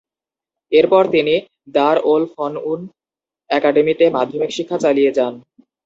[0.71, 1.33] এরপর তিনি
[1.75, 2.79] দার-ওল-ফনউন
[3.49, 5.33] একাডেমিতে মাধ্যমিক শিক্ষা চালিয়ে যান।